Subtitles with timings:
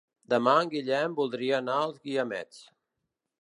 [0.33, 2.65] Demà en Guillem voldria anar als Guiamets.